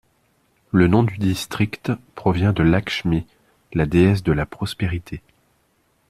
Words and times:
Le 0.71 0.87
nom 0.87 1.03
du 1.03 1.19
district 1.19 1.91
provient 2.15 2.53
de 2.53 2.63
Lakshmi, 2.63 3.27
la 3.73 3.85
déesse 3.85 4.23
de 4.23 4.31
la 4.31 4.47
prospérité. 4.47 5.21